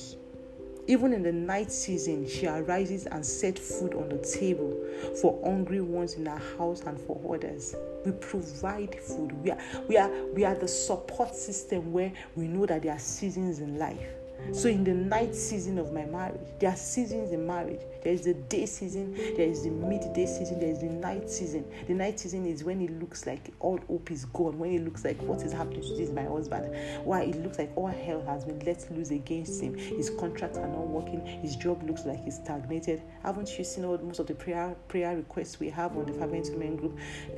[0.88, 4.76] even in the night season, she arises and sets food on the table
[5.22, 7.76] for hungry ones in our house and for others.
[8.06, 9.32] We provide food.
[9.44, 13.00] We are, we are, we are the support system where we know that there are
[13.00, 14.23] seasons in life.
[14.52, 17.82] So, in the night season of my marriage, there are seasons in marriage.
[18.04, 21.66] There is the day season, there is the midday season, there is the night season.
[21.88, 25.06] The night season is when it looks like all hope is gone, when it looks
[25.06, 26.76] like what is happening to this my husband,
[27.06, 29.78] why it looks like all hell has been let loose against him.
[29.78, 33.02] His contracts are not working, his job looks like it's stagnated.
[33.24, 36.52] Haven't you seen all most of the prayer prayer requests we have on the Fervent
[36.52, 36.98] Women group?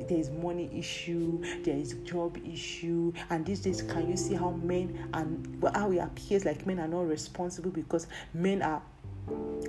[0.10, 4.52] There is money issue, there is job issue, and these days, can you see how
[4.52, 8.82] men and how it appears like men are not responsible because men are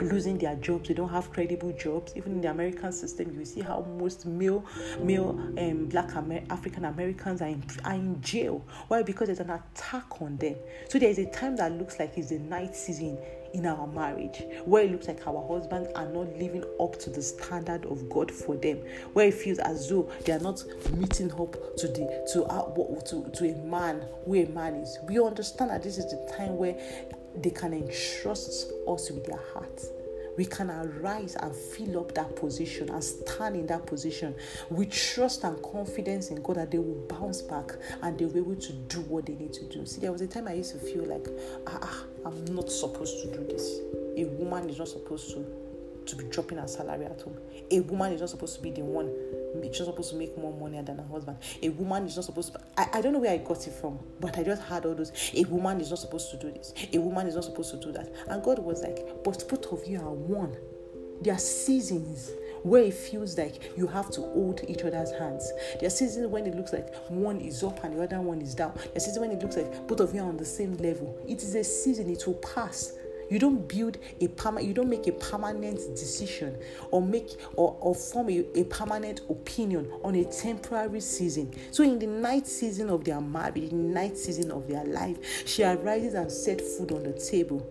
[0.03, 0.89] losing their jobs.
[0.89, 2.13] They don't have credible jobs.
[2.17, 4.65] Even in the american system you see how most male
[5.01, 8.65] male um, black Amer- african americans are in, are in jail.
[8.89, 9.03] Why?
[9.03, 10.57] Because there's an attack on them.
[10.89, 13.19] So there is a time that looks like it's the night season
[13.57, 17.23] in our marriage where it looks like our husbands are not living up to the
[17.23, 18.83] standard of God for them
[19.15, 22.73] where it feels as though they are not meeting up to the to our,
[23.07, 24.99] to, to a man who a man is.
[25.09, 26.77] We understand that this is the time where
[27.35, 29.89] they can entrust us with their hearts
[30.37, 34.35] we can arise and fill up that position and stand in that position
[34.71, 37.73] with trust and confidence in God that they will bounce back
[38.03, 39.85] and they'll be able to do what they need to do.
[39.87, 41.27] See, there was a time I used to feel like,
[41.67, 43.81] ah, ah I'm not supposed to do this.
[44.17, 45.45] A woman is not supposed to
[46.07, 47.37] to be dropping her salary at home.
[47.71, 49.11] A woman is not supposed to be the one.
[49.63, 51.39] She's not supposed to make more money than her husband.
[51.63, 52.61] A woman is not supposed to.
[52.77, 55.13] I, I don't know where I got it from, but I just had all those.
[55.35, 56.73] A woman is not supposed to do this.
[56.93, 58.13] A woman is not supposed to do that.
[58.29, 60.57] And God was like, but both of you are one.
[61.23, 62.31] There are seasons
[62.63, 65.51] where it feels like you have to hold each other's hands.
[65.79, 68.55] There are seasons when it looks like one is up and the other one is
[68.55, 68.73] down.
[68.75, 71.19] There are seasons when it looks like both of you are on the same level.
[71.27, 72.93] It is a season, it will pass.
[73.31, 76.57] You don't build a permanent, you don't make a permanent decision
[76.91, 81.53] or make or, or form a, a permanent opinion on a temporary season.
[81.71, 85.63] So in the night season of their marriage, the night season of their life, she
[85.65, 87.67] arises and set food on the table.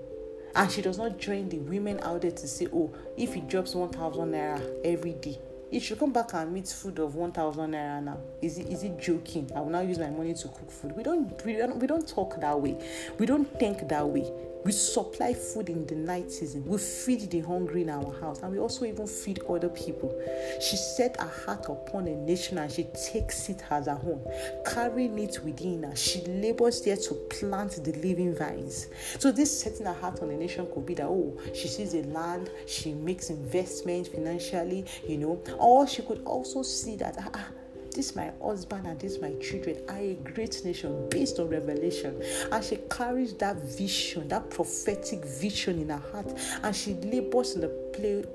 [0.55, 3.75] And she does not join the women out there to say, oh, if he drops
[3.75, 5.37] 1,000 naira every day,
[5.69, 8.17] he should come back and meet food of 1,000 naira now.
[8.41, 9.51] Is it, is it joking?
[9.53, 10.93] I will now use my money to cook food.
[10.95, 12.77] We don't, we don't, we don't talk that way.
[13.17, 14.31] We don't think that way.
[14.65, 16.65] We supply food in the night season.
[16.65, 20.19] We feed the hungry in our house, and we also even feed other people.
[20.59, 24.25] She set her heart upon a nation and she takes it as her own,
[24.65, 25.95] carrying it within her.
[25.95, 28.87] She labors there to plant the living vines.
[29.19, 32.01] So, this setting her heart on a nation could be that, oh, she sees a
[32.01, 37.47] land, she makes investment financially, you know, or she could also see that, ah, ah
[37.95, 42.21] this is my husband and this my children are a great nation based on revelation.
[42.51, 47.61] And she carries that vision, that prophetic vision in her heart, and she labors in
[47.61, 47.69] the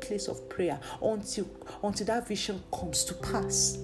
[0.00, 1.46] place of prayer until
[1.82, 3.78] until that vision comes to pass.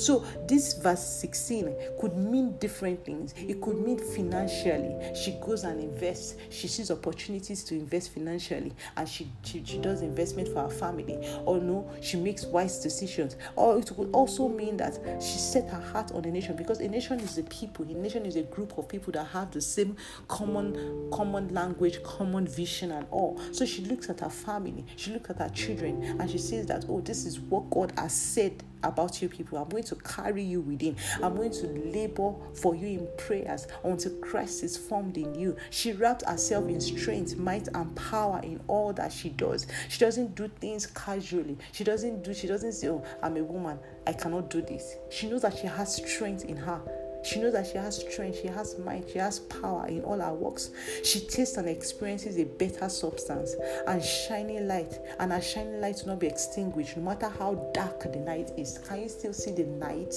[0.00, 3.34] So this verse 16 could mean different things.
[3.36, 4.96] It could mean financially.
[5.14, 6.36] She goes and invests.
[6.48, 11.18] She sees opportunities to invest financially and she, she, she does investment for her family.
[11.44, 13.36] Or no, she makes wise decisions.
[13.56, 16.88] Or it could also mean that she set her heart on a nation because a
[16.88, 17.84] nation is a people.
[17.84, 19.96] A nation is a group of people that have the same
[20.28, 23.38] common common language, common vision and all.
[23.52, 26.86] So she looks at her family, she looks at her children and she says that,
[26.88, 29.58] oh, this is what God has said about you people.
[29.58, 30.96] I'm going to carry you within.
[31.22, 35.56] I'm going to labor for you in prayers until Christ is formed in you.
[35.70, 39.66] She wrapped herself in strength, might, and power in all that she does.
[39.88, 41.56] She doesn't do things casually.
[41.72, 43.78] She doesn't do, she doesn't say, Oh, I'm a woman.
[44.06, 44.96] I cannot do this.
[45.10, 46.80] She knows that she has strength in her.
[47.22, 50.32] She knows that she has strength, she has might, she has power in all her
[50.32, 50.70] works.
[51.04, 53.54] She tastes and experiences a better substance
[53.86, 58.10] and shining light, and her shining light will not be extinguished no matter how dark
[58.12, 58.78] the night is.
[58.78, 60.14] Can you still see the night?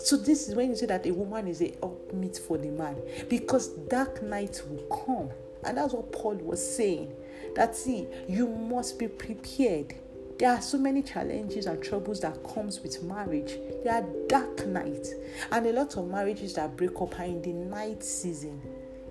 [0.00, 1.72] So this is when you say that a woman is a
[2.12, 2.96] meet for the man,
[3.28, 5.30] because dark night will come,
[5.64, 7.14] and that's what Paul was saying.
[7.54, 9.94] That see, you must be prepared
[10.38, 13.58] there are so many challenges and troubles that comes with marriage.
[13.82, 15.12] There are dark nights,
[15.50, 18.60] and a lot of marriages that break up are in the night season.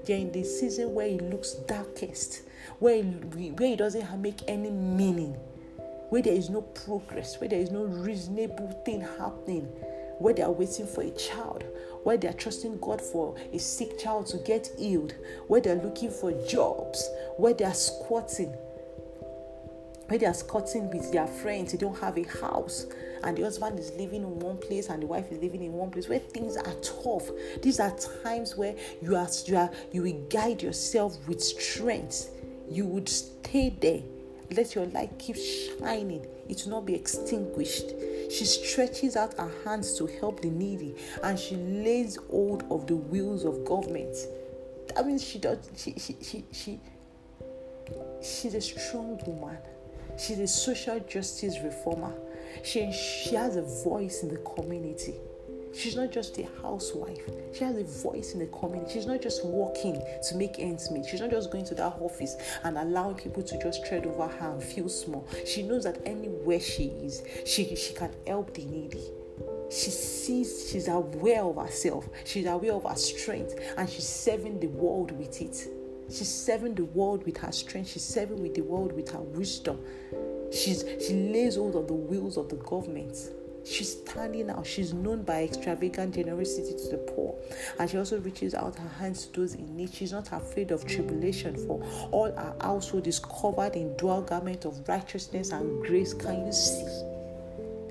[0.05, 2.43] They're in the season where it looks darkest,
[2.79, 5.33] where it, where it doesn't make any meaning,
[6.09, 9.65] where there is no progress, where there is no reasonable thing happening,
[10.19, 11.65] where they are waiting for a child,
[12.03, 15.13] where they are trusting God for a sick child to get healed,
[15.47, 18.55] where they are looking for jobs, where they are squatting
[20.07, 22.87] where they are squatting with their friends, they don't have a house,
[23.23, 25.91] and the husband is living in one place and the wife is living in one
[25.91, 27.29] place, where things are tough.
[27.61, 32.31] These are times where you are you are you will guide yourself with strength.
[32.69, 34.01] You would stay there.
[34.51, 36.25] Let your light keep shining.
[36.47, 37.89] It will not be extinguished.
[38.31, 42.95] She stretches out her hands to help the needy and she lays hold of the
[42.95, 44.15] wheels of government.
[44.95, 46.79] That means she does she she she, she
[48.21, 49.57] she's a strong woman
[50.17, 52.13] She's a social justice reformer.
[52.63, 55.15] She, she has a voice in the community.
[55.73, 57.21] She's not just a housewife.
[57.53, 58.93] She has a voice in the community.
[58.93, 61.05] She's not just working to make ends meet.
[61.05, 64.51] She's not just going to that office and allowing people to just tread over her
[64.53, 65.27] and feel small.
[65.45, 69.03] She knows that anywhere she is, she, she can help the needy.
[69.69, 74.67] She sees, she's aware of herself, she's aware of her strength, and she's serving the
[74.67, 75.67] world with it.
[76.09, 77.89] She's serving the world with her strength.
[77.89, 79.79] She's serving with the world with her wisdom.
[80.51, 83.17] She's she lays hold of the wheels of the government.
[83.65, 84.65] She's standing out.
[84.65, 87.35] She's known by extravagant generosity to the poor.
[87.79, 89.93] And she also reaches out her hands to those in need.
[89.93, 94.87] She's not afraid of tribulation, for all her household is covered in dual garment of
[94.87, 96.13] righteousness and grace.
[96.13, 97.16] Can you see?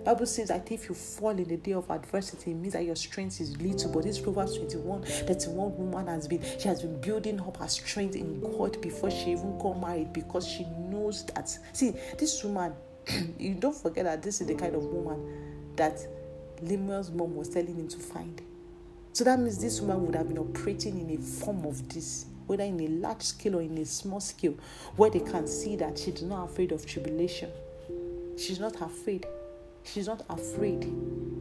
[0.06, 2.94] Bible says that if you fall in the day of adversity, it means that your
[2.94, 3.90] strength is little.
[3.90, 8.14] But this Proverbs 21, 31 woman has been, she has been building up her strength
[8.14, 11.48] in God before she even got married because she knows that.
[11.72, 12.72] See, this woman,
[13.38, 15.98] you don't forget that this is the kind of woman that
[16.62, 18.40] Lemuel's mom was telling him to find.
[19.12, 22.62] So that means this woman would have been operating in a form of this, whether
[22.62, 24.54] in a large scale or in a small scale,
[24.94, 27.50] where they can see that she's not afraid of tribulation
[28.36, 29.26] She's not afraid.
[29.86, 30.84] She's not afraid.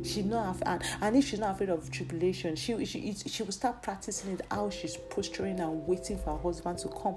[0.03, 3.51] She's not af- and, and if she's not afraid of tribulation, she she she will
[3.51, 7.15] start practicing it how she's posturing and waiting for her husband to come.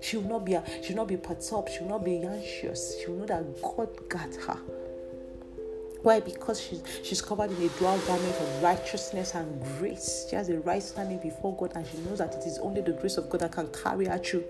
[0.00, 1.68] She will not be she will not be perturbed.
[1.70, 3.00] She will not be anxious.
[3.00, 4.58] She will know that God got her.
[6.06, 6.20] Why?
[6.20, 10.28] Because she's she's covered in a dual garment of righteousness and grace.
[10.30, 12.92] She has a right standing before God, and she knows that it is only the
[12.92, 14.44] grace of God that can carry her through.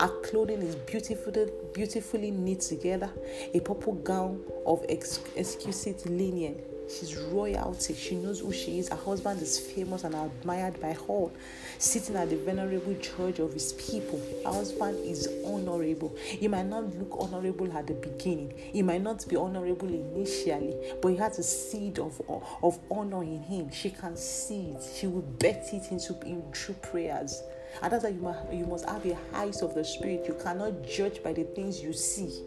[0.00, 3.08] Her clothing is beautifully, beautifully knit together.
[3.54, 7.94] A purple gown of ex- exquisite linen She's royalty.
[7.94, 8.88] She knows who she is.
[8.88, 11.32] Her husband is famous and admired by all.
[11.78, 14.20] Sitting at the venerable judge of his people.
[14.44, 16.14] Her husband is honorable.
[16.24, 18.52] He might not look honorable at the beginning.
[18.56, 22.20] He might not be honorable initially, but he has a seed of,
[22.62, 23.70] of honor in him.
[23.72, 24.82] She can see it.
[24.96, 27.42] She will bet it into in true prayers.
[27.82, 30.24] And that's why you must, you must have a eyes of the spirit.
[30.26, 32.42] You cannot judge by the things you see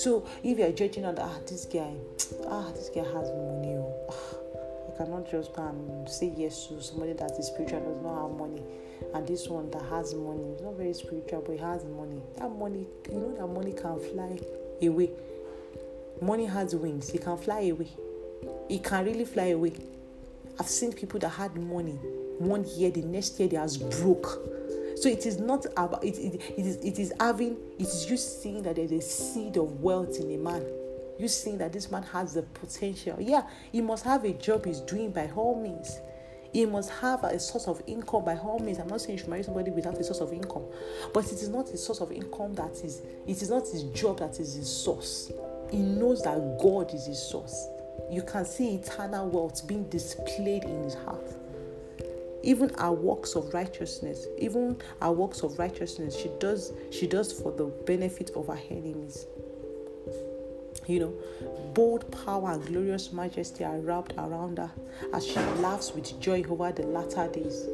[0.00, 1.92] so if you're judging on ah this guy,
[2.48, 7.32] ah this guy has money, oh, ah, cannot just and say yes to somebody that
[7.38, 8.62] is spiritual does not have money,
[9.12, 12.22] and this one that has money, not very spiritual but he has money.
[12.38, 14.38] That money, you know, that money can fly
[14.82, 15.10] away.
[16.22, 17.88] Money has wings; it can fly away.
[18.70, 19.74] It can really fly away.
[20.58, 21.98] I've seen people that had money
[22.40, 24.40] one year, the next year they has broke
[25.00, 28.18] so it is not about it, it, it is it is having it is you
[28.18, 30.62] seeing that there's a seed of wealth in a man.
[31.18, 33.16] You seeing that this man has the potential.
[33.18, 33.42] Yeah,
[33.72, 35.98] he must have a job he's doing by all means.
[36.52, 38.78] He must have a source of income by all means.
[38.78, 40.64] I'm not saying you should marry somebody without a source of income,
[41.14, 44.18] but it is not a source of income that is, it is not his job
[44.18, 45.30] that is his source.
[45.70, 47.68] He knows that God is his source.
[48.10, 51.39] You can see eternal wealth being displayed in his heart
[52.42, 57.52] even our works of righteousness even our works of righteousness she does she does for
[57.52, 59.26] the benefit of her enemies
[60.86, 61.14] you know
[61.74, 64.70] bold power and glorious majesty are wrapped around her
[65.12, 67.66] as she laughs with joy over the latter days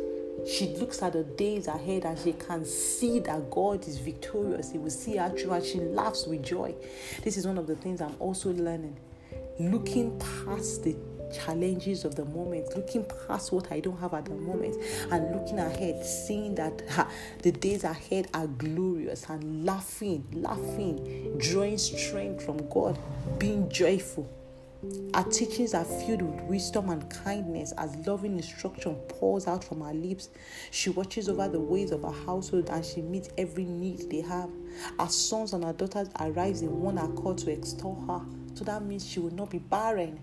[0.46, 4.70] she looks at the days ahead and she can see that God is victorious.
[4.70, 6.74] He will see her through and she laughs with joy.
[7.22, 8.96] This is one of the things I'm also learning.
[9.58, 10.94] Looking past the
[11.32, 14.76] challenges of the moment, looking past what I don't have at the moment,
[15.10, 17.08] and looking ahead, seeing that ha,
[17.42, 22.98] the days ahead are glorious, and laughing, laughing, drawing strength from God,
[23.38, 24.30] being joyful.
[25.14, 29.94] Our teachings are filled with wisdom and kindness as loving instruction pours out from our
[29.94, 30.28] lips.
[30.70, 34.50] She watches over the ways of her household and she meets every need they have.
[34.98, 38.20] Our sons and our daughters arise in one accord to extol her.
[38.54, 40.20] So that means she will not be barren.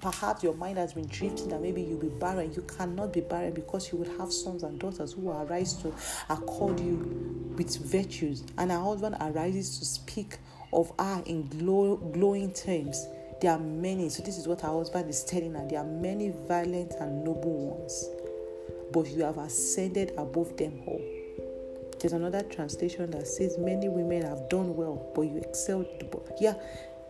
[0.00, 2.52] Perhaps your mind has been drifting that maybe you'll be barren.
[2.54, 5.92] You cannot be barren because you will have sons and daughters who will arise to
[6.28, 8.44] accord you with virtues.
[8.58, 10.36] And her husband arises to speak
[10.72, 13.06] of her in glow, glowing terms.
[13.40, 15.66] There are many, so this is what her husband is telling her.
[15.68, 18.08] There are many violent and noble ones,
[18.92, 21.02] but you have ascended above them all.
[22.00, 25.86] There's another translation that says, Many women have done well, but you excelled.
[26.40, 26.54] Yeah,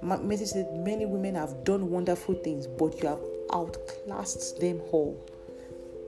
[0.03, 3.21] message said many women have done wonderful things, but you have
[3.53, 5.19] outclassed them all.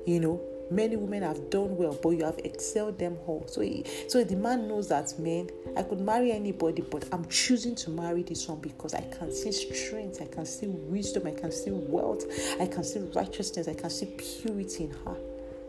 [0.07, 3.45] You know, many women have done well, but you have excelled them all.
[3.49, 7.75] So, he, so the man knows that, man, I could marry anybody, but I'm choosing
[7.77, 11.53] to marry this one because I can see strength, I can see wisdom, I can
[11.53, 12.25] see wealth,
[12.61, 15.17] I can see righteousness, I can see purity in her.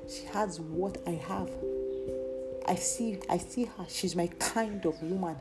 [0.09, 1.49] She has what I have.
[2.67, 3.85] I see, I see her.
[3.87, 5.37] She's my kind of woman.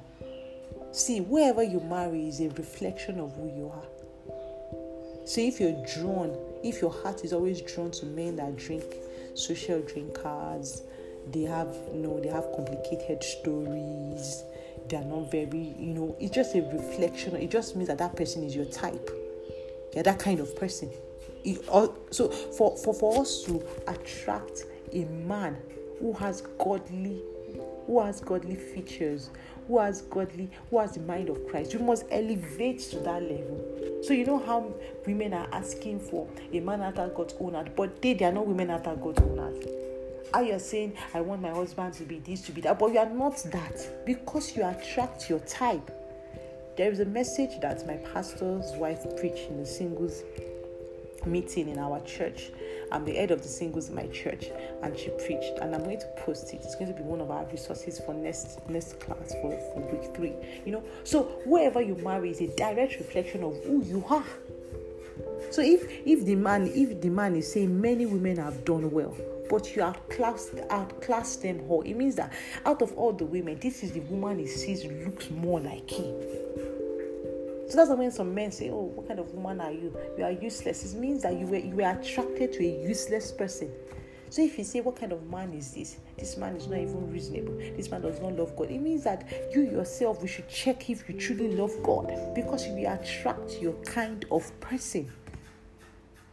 [0.92, 5.26] See, whoever you marry is a reflection of who you are.
[5.26, 8.84] So if you're drawn, if your heart is always drawn to men that drink
[9.34, 10.82] social drinkers,
[11.32, 14.42] they have you know they have complicated stories,
[14.88, 17.36] they are not very, you know, it's just a reflection.
[17.36, 19.10] It just means that that person is your type.
[19.94, 20.90] You're that kind of person.
[21.44, 21.64] It,
[22.10, 25.56] so for, for, for us to attract a man
[26.00, 27.20] who has godly
[27.88, 29.30] who has godly features,
[29.66, 31.72] who has godly, who has the mind of Christ.
[31.72, 34.02] You must elevate to that level.
[34.02, 34.74] So you know how
[35.06, 38.46] women are asking for a man after God's own heart, but they, they are not
[38.46, 39.64] women after God's own heart.
[40.34, 42.98] How you're saying, I want my husband to be this, to be that, but you
[42.98, 45.90] are not that because you attract your type.
[46.76, 50.22] There is a message that my pastor's wife preached in the singles
[51.26, 52.50] meeting in our church.
[52.90, 54.46] I'm the head of the singles in my church,
[54.82, 56.62] and she preached, and I'm going to post it.
[56.64, 60.14] It's going to be one of our resources for next next class for, for week
[60.14, 60.34] three.
[60.64, 64.24] You know, so whoever you marry is a direct reflection of who you are.
[65.50, 69.16] So if if the man if the man is saying many women have done well,
[69.48, 72.32] but you outclassed outclassed them all, it means that
[72.64, 76.14] out of all the women, this is the woman he sees looks more like him.
[77.68, 79.94] So that's when some men say, Oh, what kind of woman are you?
[80.16, 80.92] You are useless.
[80.92, 83.70] It means that you were you were attracted to a useless person.
[84.30, 85.98] So if you say, What kind of man is this?
[86.16, 87.56] This man is not even reasonable.
[87.58, 88.70] This man does not love God.
[88.70, 92.88] It means that you yourself, we should check if you truly love God because you
[92.88, 95.12] attract your kind of person.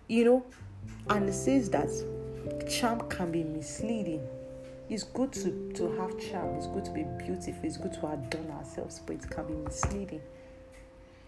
[0.08, 0.46] You know?
[1.10, 1.90] And it says that
[2.70, 4.26] charm can be misleading.
[4.90, 8.52] It's good to, to have charm, it's good to be beautiful, it's good to adorn
[8.52, 10.22] ourselves, but it can be misleading.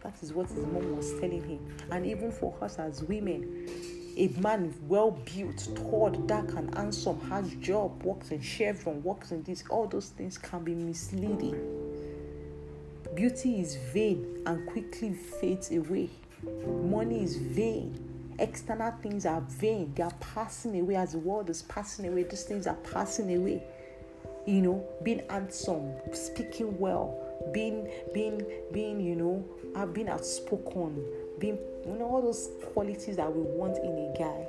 [0.07, 1.59] That is what his mom was telling him.
[1.91, 3.67] And even for us as women,
[4.15, 9.43] a man well built, tall, dark, and handsome has job, works in Chevron, works in
[9.43, 11.59] this, all those things can be misleading.
[13.15, 16.09] Beauty is vain and quickly fades away.
[16.65, 18.33] Money is vain.
[18.39, 19.91] External things are vain.
[19.93, 22.23] They are passing away as the world is passing away.
[22.23, 23.61] These things are passing away.
[24.45, 29.45] You know, being handsome, speaking well, being being being you know,
[29.75, 31.03] uh, been outspoken,
[31.39, 31.57] being
[31.87, 34.45] you know all those qualities that we want in a guy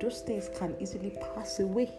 [0.00, 1.90] those things can easily pass away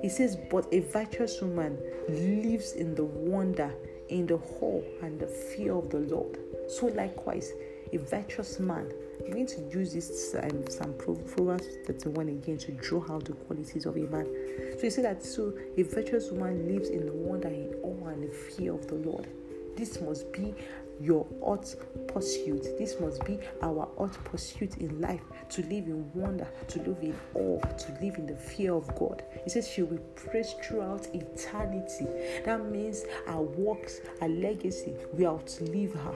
[0.00, 1.78] he says but a virtuous woman
[2.08, 3.72] lives in the wonder
[4.08, 7.52] in the awe and the fear of the lord so likewise
[7.92, 8.90] a virtuous man
[9.24, 13.86] I'm going to use this um, some Proverbs 31 again to draw out the qualities
[13.86, 14.26] of a man.
[14.78, 18.24] So you see that so a virtuous woman lives in the wonder, in awe, and
[18.24, 19.28] the fear of the Lord.
[19.76, 20.54] This must be
[21.00, 21.74] your hot
[22.08, 22.62] pursuit.
[22.78, 27.16] This must be our hot pursuit in life to live in wonder, to live in
[27.34, 29.22] awe, to live in the fear of God.
[29.44, 32.06] He says she will praise throughout eternity.
[32.44, 36.14] That means our works, our legacy will outlive her.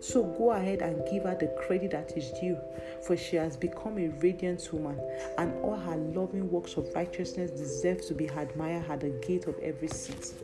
[0.00, 2.58] So go ahead and give her the credit that is due,
[3.06, 4.98] for she has become a radiant woman,
[5.36, 9.58] and all her loving works of righteousness deserve to be admired at the gate of
[9.58, 10.34] every city.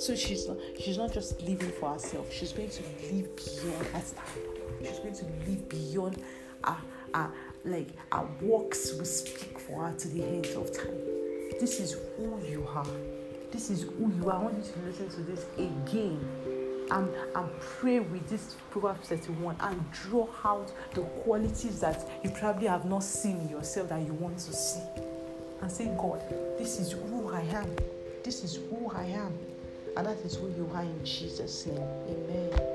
[0.00, 2.32] So she's not she's not just living for herself.
[2.32, 2.82] She's going to
[3.12, 4.58] live beyond her standard.
[4.82, 6.22] She's going to live beyond
[6.64, 6.78] our,
[7.12, 7.30] our
[7.66, 10.96] like our works will speak for her to the end of time.
[11.60, 12.86] This is who you are.
[13.50, 14.40] This is who you are.
[14.40, 16.26] I want you to listen to this again
[16.90, 22.68] and, and pray with this Proverbs 31 and draw out the qualities that you probably
[22.68, 24.80] have not seen in yourself that you want to see.
[25.60, 26.22] And say, God,
[26.56, 27.76] this is who I am.
[28.24, 29.38] This is who I am.
[29.96, 31.78] And that is who you are in Jesus' name.
[31.78, 32.69] Amen.